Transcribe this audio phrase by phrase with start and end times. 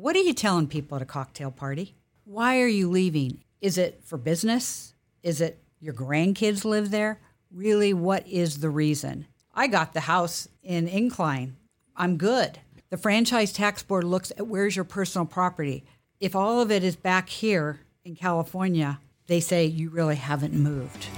[0.00, 1.94] What are you telling people at a cocktail party?
[2.24, 3.44] Why are you leaving?
[3.60, 4.94] Is it for business?
[5.22, 7.20] Is it your grandkids live there?
[7.52, 9.26] Really, what is the reason?
[9.54, 11.56] I got the house in Incline.
[11.94, 12.60] I'm good.
[12.88, 15.84] The franchise tax board looks at where's your personal property.
[16.18, 21.08] If all of it is back here in California, they say you really haven't moved.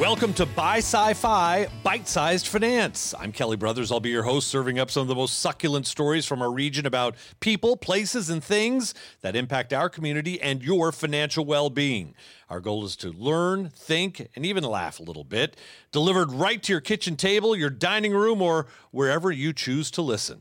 [0.00, 3.14] Welcome to Buy Sci Fi Bite Sized Finance.
[3.20, 3.92] I'm Kelly Brothers.
[3.92, 6.86] I'll be your host, serving up some of the most succulent stories from our region
[6.86, 12.14] about people, places, and things that impact our community and your financial well being.
[12.48, 15.58] Our goal is to learn, think, and even laugh a little bit,
[15.92, 20.40] delivered right to your kitchen table, your dining room, or wherever you choose to listen.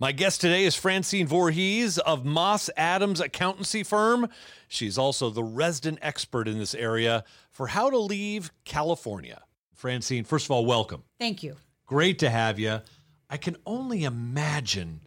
[0.00, 4.28] My guest today is Francine Voorhees of Moss Adams Accountancy Firm.
[4.68, 9.42] She's also the resident expert in this area for how to leave California.
[9.74, 11.02] Francine, first of all, welcome.
[11.18, 11.56] Thank you.
[11.84, 12.80] Great to have you.
[13.28, 15.00] I can only imagine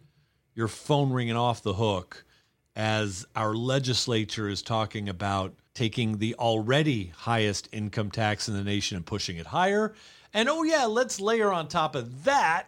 [0.54, 2.26] your phone ringing off the hook
[2.76, 8.98] as our legislature is talking about taking the already highest income tax in the nation
[8.98, 9.94] and pushing it higher.
[10.34, 12.66] And oh, yeah, let's layer on top of that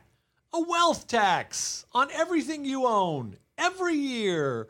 [0.55, 4.69] a wealth tax on everything you own every year.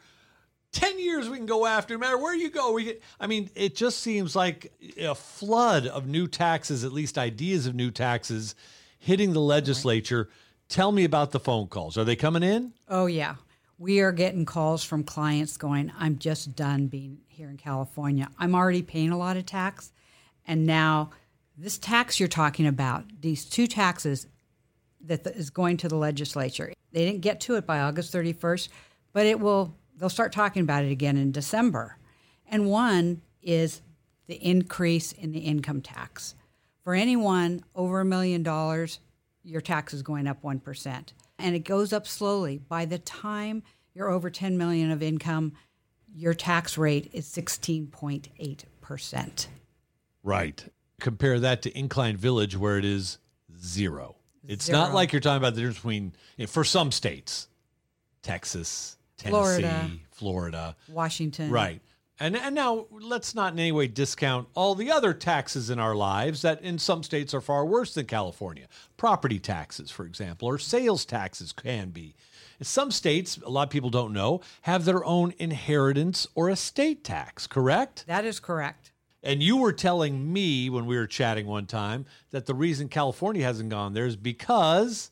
[0.73, 3.49] 10 years we can go after no matter where you go we get, i mean
[3.55, 8.57] it just seems like a flood of new taxes at least ideas of new taxes
[8.99, 10.29] hitting the legislature
[10.69, 13.37] tell me about the phone calls are they coming in Oh, yeah.
[13.79, 18.29] We are getting calls from clients going, I'm just done being here in California.
[18.39, 19.93] I'm already paying a lot of tax.
[20.47, 21.11] And now,
[21.57, 24.27] this tax you're talking about, these two taxes
[25.07, 28.69] that th- is going to the legislature, they didn't get to it by August 31st,
[29.13, 31.99] but it will, they'll start talking about it again in December.
[32.47, 33.83] And one is
[34.27, 36.35] the increase in the income tax.
[36.83, 39.01] For anyone over a million dollars,
[39.43, 41.13] your tax is going up 1%.
[41.39, 42.59] And it goes up slowly.
[42.59, 43.63] By the time
[43.95, 45.53] you're over 10 million of income,
[46.15, 49.47] your tax rate is 16.8%.
[50.23, 50.65] right
[51.01, 53.19] compare that to incline village where it is
[53.59, 54.15] zero
[54.49, 57.49] it's not like you're talking about the difference between eh, for some states
[58.23, 59.31] texas tennessee
[59.63, 59.91] Florida.
[60.11, 61.51] florida Washington.
[61.51, 61.81] Right.
[62.21, 65.97] And and now let's not in any way discount all the other taxes in our
[65.97, 68.67] lives that in some states are far worse than California.
[68.97, 72.15] Property taxes, for example, or sales taxes can be.
[72.61, 77.03] In some states, a lot of people don't know, have their own inheritance or estate
[77.03, 78.05] tax, correct?
[78.07, 78.93] That is correct.
[79.25, 83.43] And you were telling me when we were chatting one time that the reason California
[83.43, 85.11] hasn't gone there is because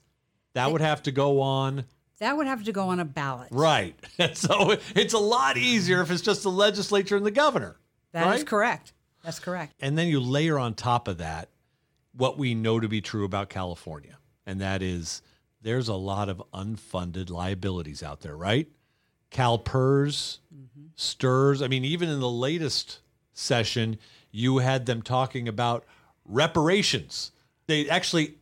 [0.53, 1.87] that would have to go on
[2.19, 3.49] That would have to go on a ballot.
[3.51, 3.97] right.
[4.35, 7.77] so it's a lot easier if it's just the legislature and the governor.
[8.13, 8.47] That is right?
[8.47, 8.93] correct.
[9.25, 9.75] That's correct.
[9.81, 11.49] And then you layer on top of that
[12.15, 15.23] what we know to be true about California, and that is
[15.63, 18.69] there's a lot of unfunded liabilities out there, right?
[19.31, 20.89] CalPERS, mm-hmm.
[20.97, 21.65] STRS.
[21.65, 22.99] I mean, even in the latest
[23.33, 23.99] session,
[24.31, 25.85] you had them talking about
[26.25, 27.33] reparations.
[27.67, 28.37] They actually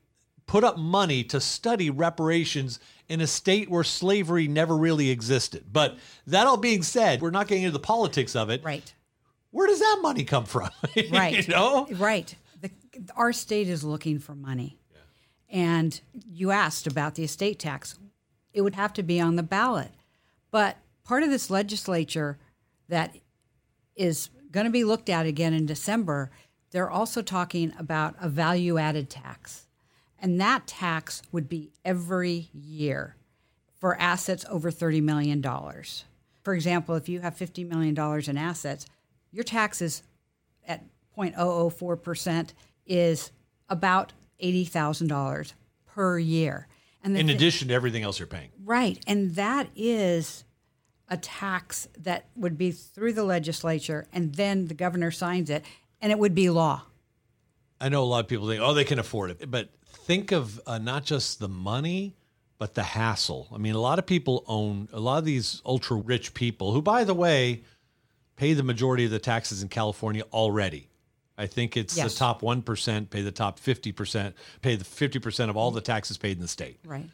[0.47, 5.65] put up money to study reparations in a state where slavery never really existed.
[5.73, 8.63] But that all being said, we're not getting into the politics of it.
[8.65, 8.93] Right.
[9.51, 10.71] Where does that money come from?
[11.11, 11.47] Right.
[11.47, 11.87] you know?
[11.93, 12.35] Right.
[12.61, 12.71] The,
[13.17, 14.79] our state is looking for money.
[15.49, 16.01] And
[16.33, 17.99] you asked about the estate tax.
[18.53, 19.91] It would have to be on the ballot.
[20.53, 22.39] But part of this legislature
[22.89, 23.17] that
[23.97, 26.31] is going to be looked at again in December,
[26.71, 29.67] they're also talking about a value added tax.
[30.19, 33.17] And that tax would be every year
[33.79, 35.43] for assets over $30 million.
[36.43, 38.87] For example, if you have $50 million in assets,
[39.33, 40.03] your taxes
[40.67, 40.85] at
[41.17, 42.53] 0.004%
[42.87, 43.31] is
[43.69, 44.13] about
[44.43, 45.53] $80,000
[45.87, 46.67] per year.
[47.03, 48.51] And In addition to everything else you're paying.
[48.63, 49.03] Right.
[49.07, 50.45] And that is
[51.11, 55.65] a tax that would be through the legislature and then the governor signs it
[56.01, 56.83] and it would be law.
[57.81, 59.51] I know a lot of people think, oh, they can afford it.
[59.51, 62.15] But think of uh, not just the money,
[62.59, 63.49] but the hassle.
[63.53, 66.83] I mean, a lot of people own, a lot of these ultra rich people, who,
[66.83, 67.63] by the way,
[68.37, 70.89] pay the majority of the taxes in California already.
[71.39, 72.13] I think it's Yes.
[72.13, 76.33] the top 1% pay the top 50%, pay the 50% of all the taxes paid
[76.37, 76.79] in the state.
[76.85, 77.09] Right.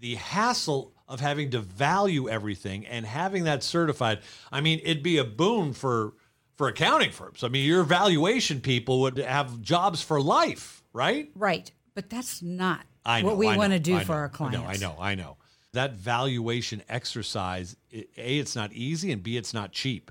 [0.00, 4.20] the hassle of having to value everything and having that certified
[4.52, 6.14] i mean it'd be a boon for
[6.56, 11.70] for accounting firms i mean your valuation people would have jobs for life right Right.
[11.94, 14.58] But that's not know, what we want to do I for know, our clients.
[14.58, 15.36] I know, I know, I know.
[15.72, 20.10] That valuation exercise, a, it's not easy, and B, it's not cheap.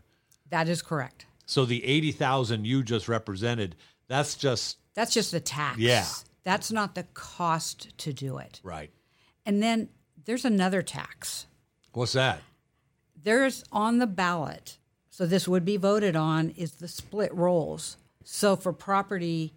[0.50, 1.26] That is correct.
[1.46, 3.76] So the 80,000 you just represented,
[4.08, 5.78] that's just That's just the tax.
[5.80, 6.06] Yeah.
[6.44, 8.60] That's not the cost to do it.
[8.64, 8.92] Right.
[9.46, 9.90] And then
[10.28, 11.48] there's another tax.
[11.94, 12.42] What's that?
[13.24, 14.78] There's on the ballot,
[15.10, 17.98] so this would be voted on, is the split rolls.
[18.24, 19.54] So for property,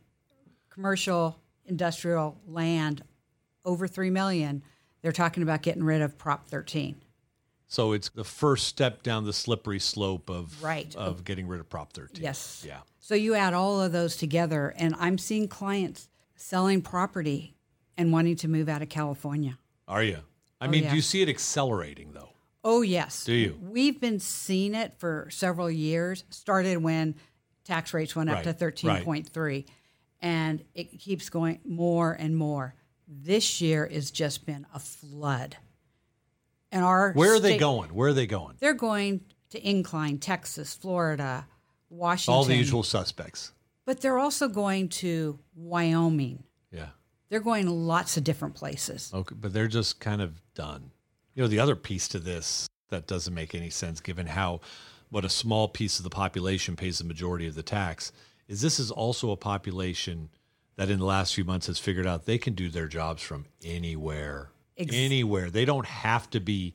[0.70, 3.04] commercial, industrial land
[3.64, 4.62] over 3 million,
[5.02, 6.96] they're talking about getting rid of Prop 13.
[7.68, 10.94] So it's the first step down the slippery slope of Right.
[10.96, 12.22] of getting rid of Prop 13.
[12.22, 12.64] Yes.
[12.66, 12.80] Yeah.
[12.98, 17.54] So you add all of those together, and I'm seeing clients selling property
[17.96, 19.58] and wanting to move out of California.
[19.86, 20.18] Are you?
[20.60, 20.90] I mean, Oh, yeah.
[20.90, 22.28] do you see it accelerating though?
[22.62, 23.24] Oh, yes.
[23.24, 23.58] Do you?
[23.62, 26.24] We've been seeing it for several years.
[26.28, 27.14] Started when
[27.64, 29.64] tax rates went up Right, to 13.3,
[30.20, 32.74] and it keeps going more and more.
[33.08, 35.56] This year has just been a flood.
[36.70, 37.94] And our Where are they going?
[37.94, 38.56] Where are they going?
[38.60, 41.46] They're going to Incline, Texas, Florida,
[41.88, 42.34] Washington.
[42.34, 43.52] All the usual suspects.
[43.86, 46.44] But they're also going to Wyoming.
[46.70, 46.90] Yeah.
[47.30, 49.10] They're going lots of different places.
[49.14, 50.90] Okay, but they're just kind of done.
[51.34, 54.60] You know, the other piece to this that doesn't make any sense given how
[55.10, 58.12] what a small piece of the population pays the majority of the tax
[58.48, 60.28] is this is also a population
[60.76, 63.46] that in the last few months has figured out they can do their jobs from
[63.64, 64.50] anywhere.
[64.76, 65.50] Ex- anywhere.
[65.50, 66.74] They don't have to be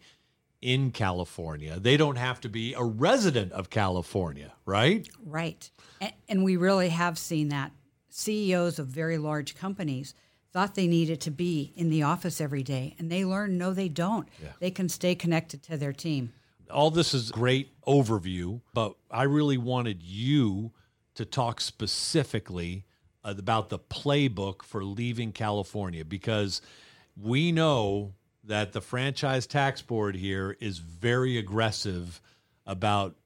[0.61, 1.79] in California.
[1.79, 5.07] They don't have to be a resident of California, right?
[5.25, 5.69] Right.
[5.99, 7.71] And, and we really have seen that.
[8.09, 10.13] CEOs of very large companies
[10.55, 13.89] thought they needed to be in the office every day, and they learned no, they
[13.89, 14.25] don't.
[14.61, 16.31] They can stay connected to their team.
[16.71, 20.71] all this is great overview, but I really wanted you
[21.15, 22.85] to talk specifically
[23.25, 26.61] about the playbook for leaving California because
[27.21, 28.13] we know
[28.45, 32.21] that the franchise tax board here is very aggressive
[32.65, 33.17] about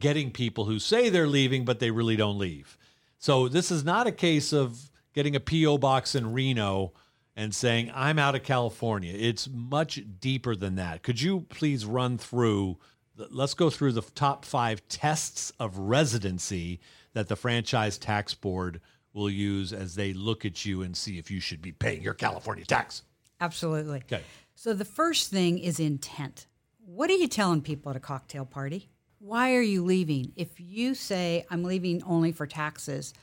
[0.00, 2.76] getting people who say they're leaving but they really don't leave.
[3.18, 6.92] So this is not a case of getting a PO box in Reno
[7.34, 9.14] and saying I'm out of California.
[9.16, 11.02] It's much deeper than that.
[11.02, 12.78] Could you please run through
[13.30, 16.80] let's go through the top 5 tests of residency
[17.12, 18.80] that the franchise tax board
[19.12, 22.14] will use as they look at you and see if you should be paying your
[22.14, 23.02] California tax.
[23.40, 23.98] Absolutely.
[23.98, 24.22] Okay.
[24.54, 26.46] So the first thing is intent.
[26.84, 28.90] What are you telling people at a cocktail party?
[29.18, 30.32] Why are you leaving?
[30.36, 33.14] If you say, I'm leaving only for taxes,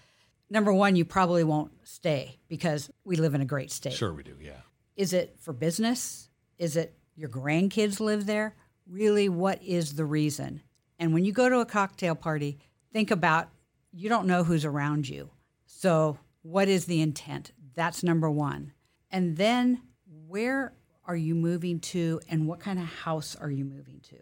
[0.51, 3.93] number one, you probably won't stay because we live in a great state.
[3.93, 4.35] Sure we do.
[4.39, 4.59] Yeah.
[4.95, 6.29] Is it for business?
[6.59, 8.55] Is it your grandkids live there?
[8.87, 10.61] Really, what is the reason?
[10.99, 12.59] And when you go to a cocktail party,
[12.91, 13.49] think about
[13.91, 15.31] you don't know who's around you.
[15.65, 17.51] So, what is the intent?
[17.73, 18.73] That's number one.
[19.09, 19.81] And then,
[20.27, 20.73] where
[21.05, 24.17] are you moving to and what kind of house are you moving to?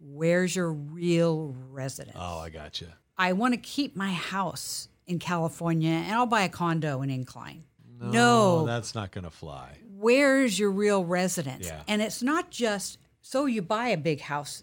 [0.00, 2.16] Where's your real residence?
[2.18, 2.88] Oh, I got you.
[3.18, 7.64] I want to keep my house in California and I'll buy a condo in Incline.
[7.98, 9.78] no that's not going to fly.
[9.96, 11.66] where's your real residence?
[11.66, 11.82] Yeah.
[11.88, 14.62] And it's not just so you buy a big house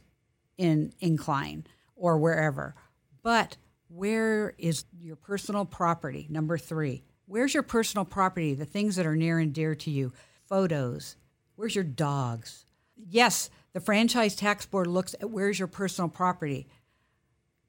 [0.58, 2.76] in Incline or wherever,
[3.22, 3.58] but
[3.88, 6.28] where is your personal property?
[6.30, 8.54] Number three, where's your personal property?
[8.54, 10.12] The things that are near and dear to you,
[10.48, 11.16] photos.
[11.56, 12.66] Where's your dogs?
[12.96, 16.68] Yes, the franchise tax board looks at where's your personal property.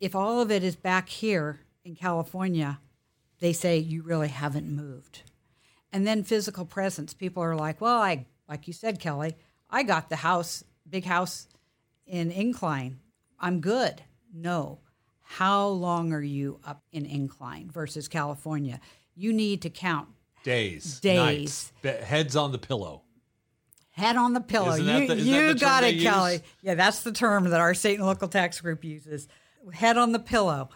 [0.01, 2.81] If all of it is back here in California,
[3.41, 5.23] they say you really haven't moved.
[5.93, 7.15] And then physical presence.
[7.15, 9.37] People are like, well, I, like you said, Kelly,
[9.71, 11.47] I got the house, big house
[12.07, 12.99] in Incline.
[13.39, 14.03] I'm good.
[14.33, 14.81] No.
[15.23, 18.81] How long are you up in Incline versus California?
[19.15, 20.09] You need to count
[20.43, 21.01] Days.
[21.01, 21.73] Days.
[21.83, 23.03] nights, heads on the pillow.
[23.93, 24.73] head on the pillow.
[24.75, 26.33] Isn't you the- you got it, Kelly.
[26.35, 26.43] use?
[26.63, 29.29] Yeah, that's the term that our state and local tax group uses.
[29.73, 30.69] Head on the pillow.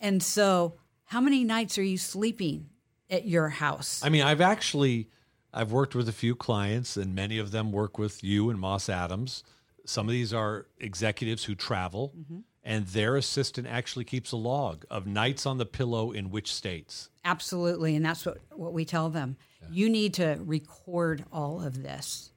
[0.00, 0.74] And so,
[1.04, 2.68] how many nights are you sleeping
[3.10, 4.00] at your house?
[4.04, 5.08] I mean, I've actually
[5.52, 8.88] I've worked with a few clients, and many of them work with you and Moss
[8.88, 9.42] Adams.
[9.86, 12.38] Some of these are executives who travel, Mm-hmm.
[12.62, 17.08] and their assistant actually keeps a log of nights on the pillow in which states.
[17.24, 19.36] Absolutely, and that's what what we tell them.
[19.70, 22.30] You need to record all of this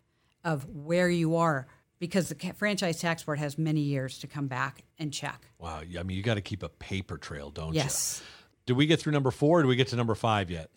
[0.43, 1.67] of where you are
[2.01, 5.45] because the franchise tax board has many years to come back and check.
[5.59, 7.83] Wow, I mean, you got to keep a paper trail, don't Yes.
[7.83, 7.83] you?
[7.83, 8.23] Yes.
[8.65, 9.59] Did we get through number four?
[9.59, 10.71] Or did we get to number five yet?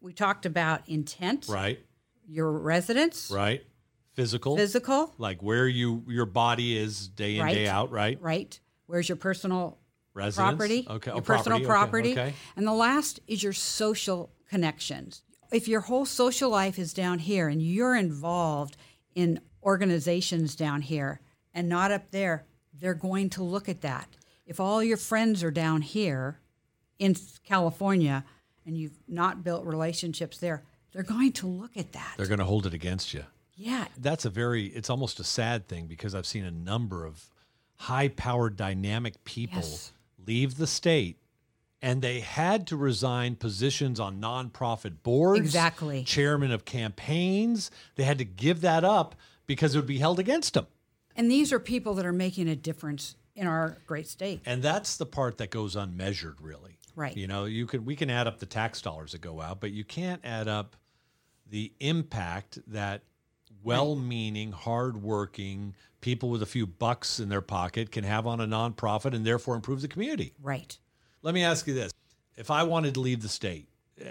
[0.00, 1.80] We talked about intent, Right,
[2.26, 3.66] your residence, right.
[4.14, 7.54] Physical, physical, like where you your body is day in Right.
[7.54, 7.90] day out.
[7.90, 8.58] Right, right?
[8.86, 9.78] Where's your personal
[10.14, 10.50] residence.
[10.56, 12.32] property, Okay, oh, your oh, personal okay, property, Okay.
[12.54, 15.22] and the last is your social connections.
[15.52, 18.76] If your whole social life is down here and you're involved
[19.16, 21.20] in organizations down here
[21.54, 22.44] and not up there,
[22.78, 24.08] they're going to look at that.
[24.46, 26.40] If all your friends are down here
[26.98, 28.24] in California
[28.66, 30.62] and you've not built relationships there,
[30.92, 32.14] they're going to look at that.
[32.16, 33.24] They're going to hold it against you.
[33.54, 33.86] yeah.
[33.98, 37.30] That's a very, it's almost a sad thing because I've seen a number of
[37.76, 39.92] high powered, dynamic people Yes.
[40.26, 41.16] leave the state
[41.82, 45.40] and they had to resign positions on nonprofit boards.
[45.40, 46.04] Exactly.
[46.04, 47.70] Chairman of campaigns.
[47.94, 49.14] They had to give that up
[49.50, 50.68] because it would be held against them.
[51.16, 54.42] And these are people that are making a difference in our great state.
[54.46, 56.78] And that's the part that goes unmeasured, really.
[56.94, 57.16] Right.
[57.16, 59.72] You know, you can we can add up the tax dollars that go out, but
[59.72, 60.76] you can't add up
[61.48, 63.02] the impact that
[63.64, 69.16] well-meaning, hardworking people with a few bucks in their pocket can have on a nonprofit
[69.16, 70.32] and therefore improve the community.
[70.40, 70.78] Right.
[71.22, 71.92] Let me ask you this:
[72.36, 73.68] If I wanted to leave the state,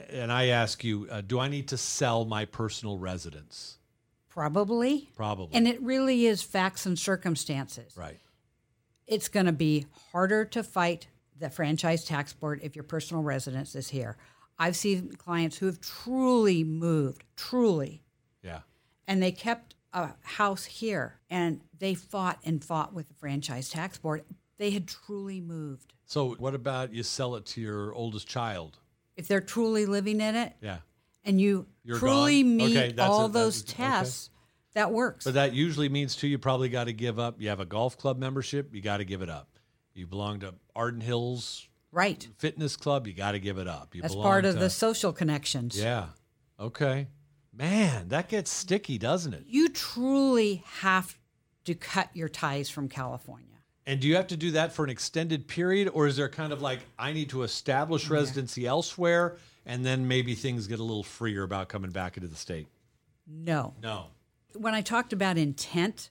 [0.10, 3.79] and I ask you, uh, do I need to sell my personal residence?
[4.40, 5.10] Probably.
[5.18, 5.54] Probably.
[5.58, 7.92] And it really is facts and circumstances.
[7.98, 8.18] right.
[9.06, 13.76] It's going to be harder to fight the franchise tax board if your personal residence
[13.76, 14.16] is here.
[14.58, 18.02] I've seen clients who have truly moved, truly,
[18.42, 18.62] Yeah.
[19.08, 23.98] and they kept a house here and they fought and fought with the franchise tax
[23.98, 24.24] board.
[24.58, 25.92] They had truly moved.
[26.06, 28.78] So, what about you sell it to your oldest child?
[29.18, 30.78] If they're truly living in it Yeah.
[31.24, 32.58] And you You're truly gone?
[32.58, 33.34] meet Okay, that's all it.
[33.34, 33.84] those That's- okay.
[34.02, 34.30] tests,
[34.74, 35.26] that works.
[35.26, 37.42] But that usually means too, you probably got to give up.
[37.42, 39.48] You have a golf club membership, you got to give it up.
[39.94, 42.28] You belong to Arden Hills right.
[42.38, 43.94] Fitness Club, you got to give it up.
[43.96, 45.78] You That's belong part of to- the social connections.
[45.80, 46.08] Yeah.
[46.60, 47.08] Okay.
[47.54, 49.44] Man, that gets sticky, doesn't it?
[49.48, 51.18] You truly have
[51.66, 53.46] to cut your ties from California.
[53.86, 56.54] And do you have to do that for an extended period, or is there kind
[56.54, 59.38] of like I need to establish residency elsewhere,
[59.70, 62.68] and then maybe things get a little freer about coming back into the state?
[63.28, 63.76] No.
[63.84, 64.08] No.
[64.56, 66.10] When I talked about intent,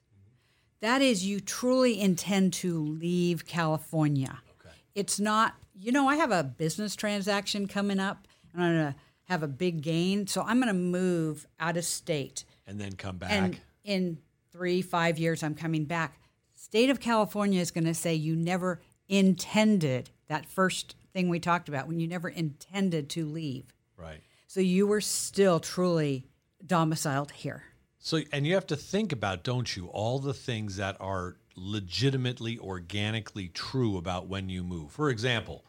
[0.79, 4.39] that is you truly intend to leave California.
[4.61, 4.73] Okay.
[4.95, 8.99] It's not, you know, I have a business transaction coming up and I'm going to
[9.25, 10.25] have a big gain.
[10.25, 12.45] So I'm going to move out of state.
[12.65, 13.29] And then come back.
[13.29, 14.19] And in
[14.53, 16.17] three, five years, I'm coming back.
[16.55, 21.69] State of California is going to say you never intended that first thing we talked
[21.69, 23.65] about when you never intended to leave.
[23.97, 24.21] right.
[24.47, 26.25] So you were still truly
[26.65, 27.63] domiciled here.
[27.99, 32.57] So, and you have to think about, don't you, all the things that are legitimately,
[32.57, 34.91] organically true about when you move.
[34.91, 35.65] For example,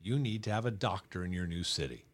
[0.00, 2.04] you need to have a doctor in your new city.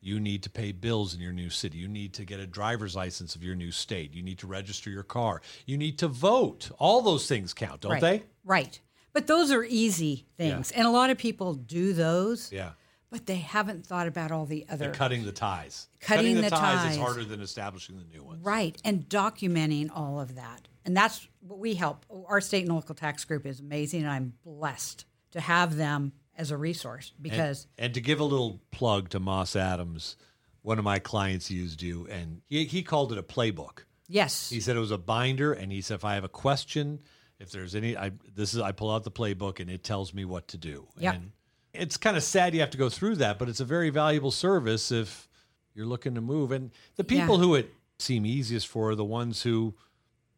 [0.00, 1.76] You need to pay bills in your new city.
[1.76, 4.14] You need to get a driver's license of your new state.
[4.14, 5.42] You need to register your car.
[5.66, 6.70] You need to vote.
[6.78, 8.00] All those things count, don't right.
[8.00, 8.22] they?
[8.44, 8.80] Right.
[9.12, 10.70] But those are easy things.
[10.70, 12.70] And a lot of people do those, Yeah.
[13.10, 14.86] but they haven't thought about all the other.
[14.86, 15.88] And cutting the ties.
[16.00, 18.44] Cutting the, the ties, is harder than establishing the new ones.
[18.44, 18.80] Right.
[18.84, 20.68] And documenting all of that.
[20.84, 22.06] And that's what we help.
[22.28, 24.02] Our state and local tax group is amazing.
[24.02, 28.60] And I'm blessed to have them as a resource because And to give a little
[28.70, 30.16] plug to Moss Adams,
[30.62, 33.80] one of my clients used you, and he, he called it a playbook.
[34.08, 37.00] yes, He said it was a binder, and he said if I have a question,
[37.40, 40.24] if there's any, I this is I pull out the playbook and it tells me
[40.24, 40.86] what to do.
[40.98, 41.14] Yep.
[41.14, 41.32] And
[41.72, 44.30] it's kind of sad you have to go through that, but it's a very valuable
[44.30, 45.28] service if
[45.74, 46.52] you're looking to move.
[46.52, 47.44] And the people Yeah.
[47.44, 49.74] who it seem easiest for are the ones who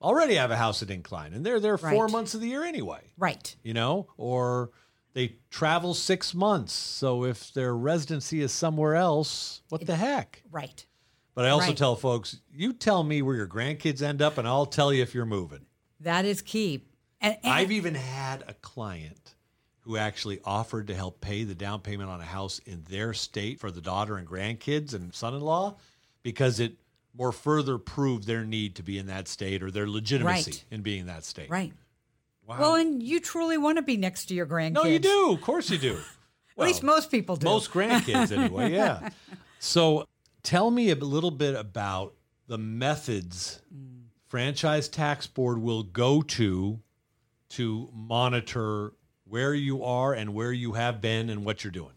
[0.01, 3.13] already have a house at Incline, and they're there four months of the year anyway
[3.17, 3.55] right.
[3.63, 4.71] you know, or
[5.15, 6.73] they travel six months.
[6.73, 10.43] So if their residency is somewhere else, what the heck?
[10.51, 10.85] Right.
[11.35, 11.77] But I also Right.
[11.77, 15.15] tell folks, you tell me where your grandkids end up, and I'll tell you if
[15.15, 15.67] you're moving.
[16.01, 16.85] That is key.
[17.23, 19.35] And, and I've even had a client
[19.81, 23.59] who actually offered to help pay the down payment on a house in their state
[23.59, 25.77] for the daughter and grandkids and son in law
[26.23, 26.75] because it
[27.17, 30.65] more further proved their need to be in that state or their legitimacy Right.
[30.71, 31.51] in being in that state.
[31.51, 31.73] right.
[32.45, 32.59] Wow.
[32.59, 34.73] Well, and you truly want to be next to your grandkids.
[34.75, 35.33] no, you do.
[35.33, 35.99] Of course you do.
[36.59, 37.45] At least most people do.
[37.45, 38.73] Most grandkids, anyway.
[38.73, 39.11] Yeah.
[39.61, 40.09] So,
[40.43, 42.15] tell me a little bit about
[42.49, 44.03] the methods mm.
[44.27, 46.81] franchise tax board will go to
[47.53, 48.93] to monitor
[49.25, 51.95] where you are and where you have been and what you're doing.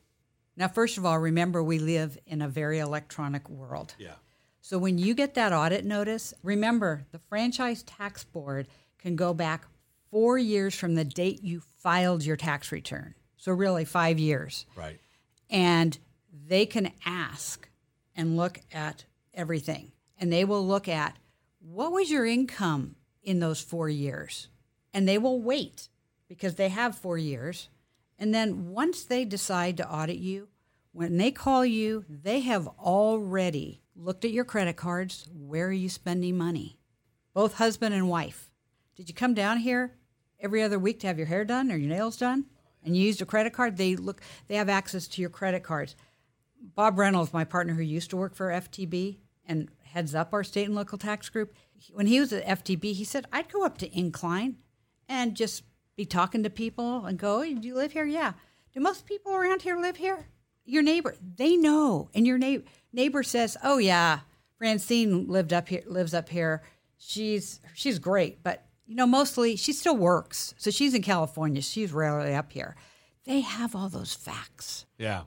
[0.58, 3.94] Now, first of all, remember we live in a very electronic world.
[3.98, 4.14] Yeah.
[4.62, 9.66] So when you get that audit notice, remember the franchise tax board can go back
[10.10, 13.16] four years from the date you filed your tax return.
[13.38, 14.66] So really five years.
[14.76, 15.00] Right.
[15.50, 15.98] And
[16.48, 17.70] they can ask
[18.16, 19.92] and look at everything.
[20.18, 21.18] And they will look at
[21.60, 24.48] what was your income in those four years?
[24.96, 25.90] And they will wait
[26.30, 27.68] because they have four years.
[28.18, 30.48] And then once they decide to audit you,
[30.94, 35.28] when they call you, they have already looked at your credit cards.
[35.34, 36.80] Where are you spending money?
[37.34, 38.50] Both husband and wife.
[38.96, 39.98] Did you come down here
[40.40, 42.46] every other week to have your hair done or your nails done?
[42.82, 43.76] And you used a credit card?
[43.76, 45.98] They look they have access to your credit cards.
[46.74, 50.68] Bob Reynolds, my partner who used to work for FTB and heads up our state
[50.68, 51.54] and local tax group,
[51.92, 54.56] when he was at FTB, he said, I'd go up to Incline
[55.08, 55.64] and just
[55.96, 58.06] be talking to people and go, Do you live here?
[58.06, 58.34] Yeah.
[58.74, 60.28] Do most people around here live here?
[60.66, 62.10] Your neighbor, they know.
[62.14, 64.20] And your neighbor, neighbor says, Oh, yeah,
[64.58, 66.64] Francine lived up here, lives up here.
[66.98, 70.54] She's, she's great, but you know, mostly she still works.
[70.58, 71.62] So she's in California.
[71.62, 72.76] She's rarely up here.
[73.26, 74.86] They have all those facts.
[74.98, 75.24] Yeah.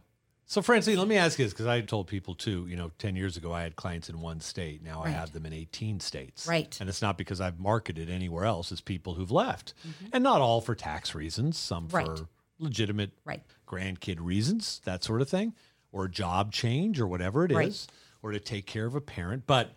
[0.51, 3.17] So, Francine, let me ask you this because I told people too, you know, 10
[3.17, 4.83] years ago I had clients in one state.
[4.83, 6.47] Now I have them in 18 states.
[6.47, 6.75] Right.
[6.81, 9.75] And it's not because I've marketed anywhere else, it's people who've left.
[9.87, 10.07] Mm-hmm.
[10.15, 12.07] And not all for tax reasons, some Right.
[12.07, 12.29] for
[12.59, 13.43] legitimate Right.
[13.67, 15.55] grandkid reasons, that sort of thing,
[15.93, 17.87] or job change or whatever it is, Right.
[18.23, 19.47] or to take care of a parent.
[19.47, 19.75] But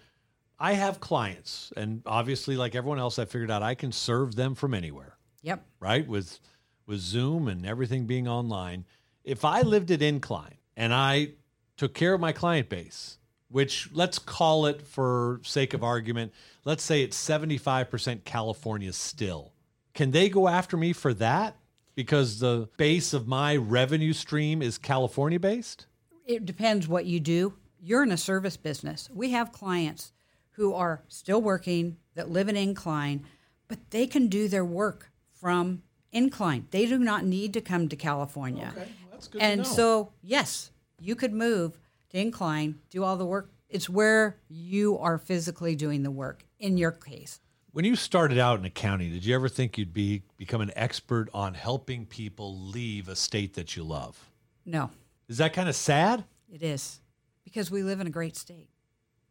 [0.58, 4.56] I have clients, and obviously, like everyone else, I figured out I can serve them
[4.56, 5.66] from anywhere Yep.
[5.82, 6.08] right?
[6.08, 6.40] With
[6.88, 8.86] with Zoom and everything being online.
[9.26, 11.30] If I lived at Incline and I
[11.78, 13.18] took care of my client base,
[13.50, 16.34] which let's call it for sake of argument,
[16.66, 19.54] let's say it's 75% California still.
[19.94, 21.58] Can they go after me for that?
[21.96, 25.88] Because the base of my revenue stream is California based?
[26.26, 27.54] it depends what you do.
[27.82, 29.10] You're in a service business.
[29.14, 30.12] We have clients
[30.52, 33.26] who are still working that live in Incline,
[33.68, 36.68] but they can do their work from Incline.
[36.72, 38.72] They do not need to come to California.
[38.76, 39.01] well, that's good
[39.40, 43.50] and so, yes, you could move to Incline, do all the work.
[43.70, 47.40] It's where you are physically doing the work in your case.
[47.72, 51.30] When you started out in accounting, did you ever think you'd be become an expert
[51.34, 54.30] on helping people leave a state that you love?
[54.66, 54.90] No,
[55.30, 56.26] Is that kind of sad?
[56.54, 57.00] it is
[57.46, 58.68] because we live in a great state.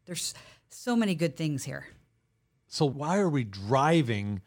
[0.07, 0.35] There's
[0.71, 1.87] so many good things here.
[2.67, 4.41] So why are we driving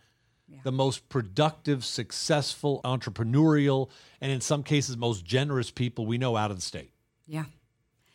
[0.63, 3.89] the most productive, successful, entrepreneurial,
[4.21, 6.91] and in some cases most generous people we know out of the state?
[7.27, 7.45] Yeah.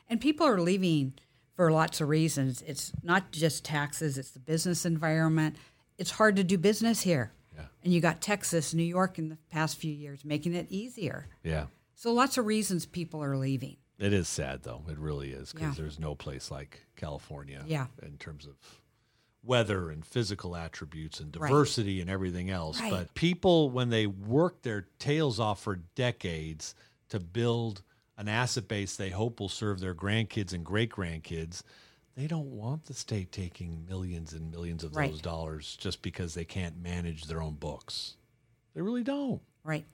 [0.09, 1.15] And people are leaving
[1.55, 2.63] for lots of reasons.
[2.67, 5.57] It's not just taxes, it's the business environment.
[5.99, 7.33] It's hard to do business here.
[7.57, 7.65] Yeah.
[7.83, 11.27] And you got Texas, New York in the past few years making it easier.
[11.43, 11.67] Yeah.
[11.95, 13.77] So lots of reasons people are leaving.
[13.99, 14.85] It is sad though.
[14.89, 15.83] It really is because Yeah.
[15.83, 17.89] there's no place like California Yeah.
[18.03, 18.55] in terms of
[19.43, 21.49] weather and physical attributes and Right.
[21.49, 22.81] diversity and everything else.
[22.81, 22.91] Right.
[22.91, 26.75] But people, when they work their tails off for decades
[27.09, 27.83] to build
[28.17, 31.63] an asset base they hope will serve their grandkids and great grandkids,
[32.17, 35.11] they don't want the state taking millions and millions of Right.
[35.11, 38.17] those dollars just because they can't manage their own books.
[38.75, 39.41] They really don't.
[39.63, 39.87] Right.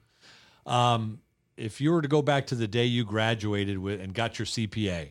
[0.64, 1.20] Um,
[1.56, 4.46] if you were to go back to the day you graduated with and got your
[4.46, 5.10] CPA,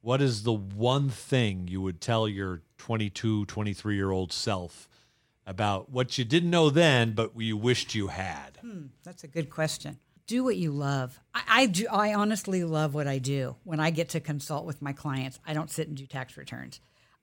[0.00, 4.88] what is the one thing you would tell your 22, 23 year old self
[5.46, 8.58] about what you didn't know then, but you wished you had?
[8.60, 9.98] Hmm, that's a good question.
[10.26, 11.20] Do what you love.
[11.34, 11.86] I, I do.
[11.90, 13.56] I honestly love what I do.
[13.62, 16.80] When I get to consult with my clients, I don't sit and do tax returns.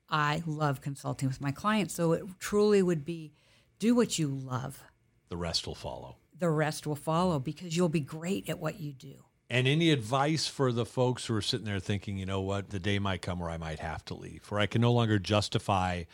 [0.10, 1.94] I love consulting with my clients.
[1.94, 3.34] So it truly would be
[3.80, 4.82] do what you love.
[5.28, 6.16] The rest will follow.
[6.40, 9.26] The rest will follow because you'll be great at what you do.
[9.54, 12.80] And any advice for the folks who are sitting there thinking, you know what, the
[12.80, 16.06] day might come where I might have to leave, where I can no longer justify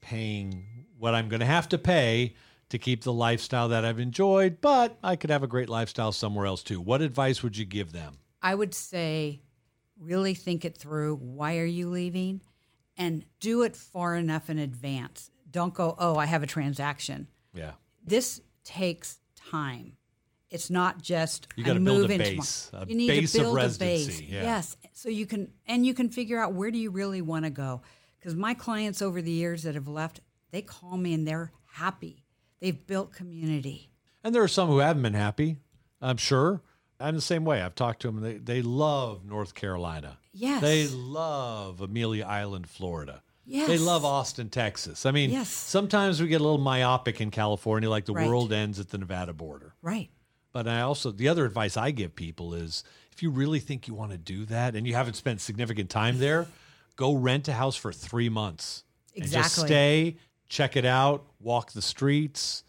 [0.00, 2.36] paying what I'm going to have to pay
[2.68, 6.46] to keep the lifestyle that I've enjoyed, but I could have a great lifestyle somewhere
[6.46, 6.80] else too.
[6.80, 8.18] What advice would you give them?
[8.42, 9.42] I would say
[9.98, 11.16] really think it through.
[11.16, 12.42] Why are you leaving?
[12.96, 15.32] And do it far enough in advance.
[15.50, 17.26] Don't go, oh, I have a transaction.
[17.52, 17.72] Yeah.
[18.04, 19.97] This takes time.
[20.50, 23.32] It's not just You gotta build a move into base, my- a you need base
[23.32, 24.20] to of build a residency, base.
[24.22, 24.42] yeah.
[24.42, 27.50] Yes, so you can and you can figure out where do you really want to
[27.50, 27.82] go.
[28.18, 32.24] Because my clients over the years that have left, they call me and they're happy.
[32.60, 33.90] They've built community.
[34.24, 35.58] And there are some who haven't been happy,
[36.00, 36.62] I'm sure.
[36.98, 37.62] I'm the same way.
[37.62, 38.20] I've talked to them.
[38.22, 40.18] They, they love North Carolina.
[40.32, 40.60] Yes.
[40.60, 43.22] They love Amelia Island, Florida.
[43.46, 43.68] Yes.
[43.68, 45.06] They love Austin, Texas.
[45.06, 45.48] I mean, Yes.
[45.48, 48.26] sometimes we get a little myopic in California, like the Right.
[48.26, 49.74] world ends at the Nevada border.
[49.80, 50.10] Right.
[50.58, 53.94] But I also, the other advice I give people is if you really think you
[53.94, 56.48] want to do that and you haven't spent significant time there,
[56.96, 58.82] go rent a house for three months.
[59.14, 59.68] And just Exactly.
[59.68, 60.16] stay,
[60.48, 62.64] check it out, walk the streets,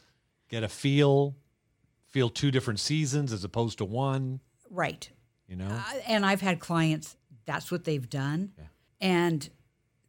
[0.49, 1.35] get a feel,
[2.05, 5.09] feel two different seasons as opposed to one, Right.
[5.47, 5.65] you know?
[5.69, 8.51] Uh, and I've had clients, that's what they've done.
[9.01, 9.49] And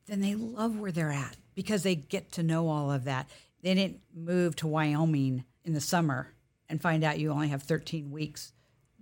[0.05, 3.31] then they love where they're at because they get to know all of that.
[3.63, 6.35] They didn't move to Wyoming in the summer
[6.71, 8.53] and find out you only have 13 weeks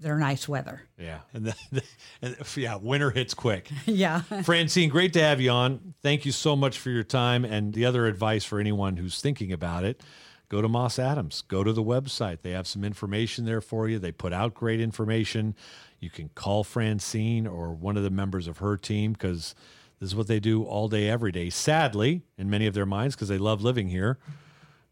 [0.01, 0.83] that are nice weather.
[0.97, 1.21] yeah.
[1.35, 1.83] And, then,
[2.23, 3.69] and yeah, winter hits quick.
[3.87, 4.21] yeah.
[4.45, 5.95] Francine, great to have you on.
[6.03, 7.45] Thank you so much for your time.
[7.45, 10.03] And the other advice for anyone who's thinking about it
[10.49, 12.39] go to Moss Adams, go to the website.
[12.43, 13.99] They have some information there for you.
[13.99, 15.55] They put out great information.
[16.01, 19.55] You can call Francine or one of the members of her team because
[20.01, 21.51] this is what they do all day, every day.
[21.51, 24.19] Sadly, in many of their minds, because they love living here,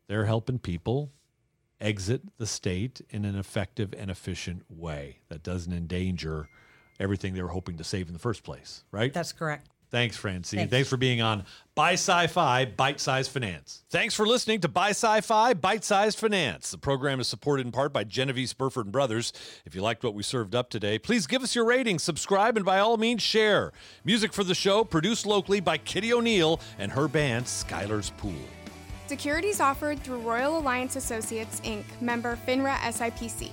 [0.08, 1.10] they're helping people
[1.80, 6.48] exit the state in an effective and efficient way that doesn't endanger
[6.98, 9.12] everything they were hoping to save in the first place, right?
[9.12, 9.68] That's correct.
[9.88, 10.58] Thanks, Francine.
[10.58, 10.70] Thanks.
[10.70, 10.88] Thanks.
[10.88, 11.44] for being on
[11.76, 13.84] Buy Sci-Fi Bite Size Finance.
[13.88, 16.72] Thanks for listening to Buy Sci-Fi Bite Size Finance.
[16.72, 19.32] The program is supported in part by Genovese Burford and Brothers.
[19.64, 22.66] If you liked what we served up today, please give us your rating, subscribe, and
[22.66, 23.72] by all means share.
[24.04, 28.34] Music for the show produced locally by Kitty O'Neill and her band Skylar's Pool.
[29.06, 33.52] Securities offered through Royal Alliance Associates, Inc., member FINRA SIPC.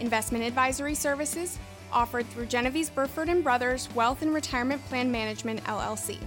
[0.00, 1.58] Investment advisory services
[1.92, 6.18] offered through Genovese Burford and Brothers Wealth and Retirement Plan Management, LLC.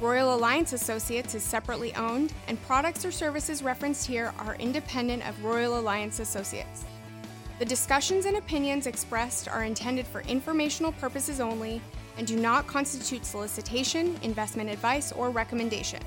[0.00, 5.44] Royal Alliance Associates is separately owned, and products or services referenced here are independent of
[5.44, 6.84] Royal Alliance Associates.
[7.58, 11.82] The discussions and opinions expressed are intended for informational purposes only
[12.16, 16.00] and do not constitute solicitation, investment advice, or recommendation.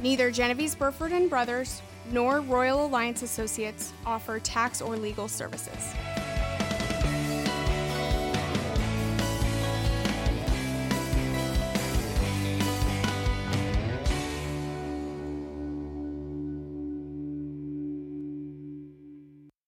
[0.00, 1.82] Neither Genovese Burford and Brothers
[2.12, 5.92] nor Royal Alliance Associates offer tax or legal services.